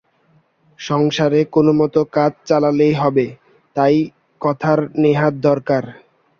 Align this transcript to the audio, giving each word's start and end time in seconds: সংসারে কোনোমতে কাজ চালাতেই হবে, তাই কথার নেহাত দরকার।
সংসারে 0.79 1.39
কোনোমতে 1.55 2.01
কাজ 2.15 2.31
চালাতেই 2.47 2.93
হবে, 2.93 3.25
তাই 3.75 3.95
কথার 4.41 4.79
নেহাত 5.01 5.33
দরকার। 5.47 5.83